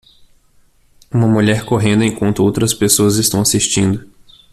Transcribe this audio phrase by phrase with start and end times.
[1.11, 4.09] Uma mulher correndo enquanto outras pessoas estão assistindo.